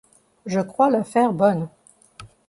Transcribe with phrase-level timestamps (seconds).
[0.47, 1.69] Je crois l’affaire bonne.